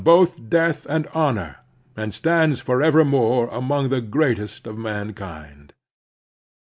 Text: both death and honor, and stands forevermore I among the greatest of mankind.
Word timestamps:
both 0.03 0.49
death 0.49 0.87
and 0.87 1.05
honor, 1.13 1.57
and 1.95 2.11
stands 2.11 2.59
forevermore 2.59 3.53
I 3.53 3.57
among 3.59 3.89
the 3.89 4.01
greatest 4.01 4.65
of 4.65 4.75
mankind. 4.75 5.73